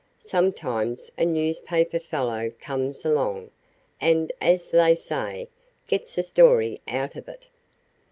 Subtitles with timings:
[0.17, 3.51] Sometimes a newspaper fellow comes along,
[3.99, 5.47] and, as they say,
[5.85, 7.45] 'gets a story' out of it."